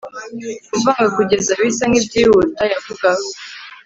[0.71, 3.07] kuvanga kugeza bisa nkibyihuta, yavuga